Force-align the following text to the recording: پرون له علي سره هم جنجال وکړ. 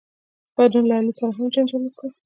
پرون 0.55 0.83
له 0.89 0.95
علي 0.99 1.11
سره 1.19 1.29
هم 1.35 1.47
جنجال 1.53 1.81
وکړ. 1.85 2.09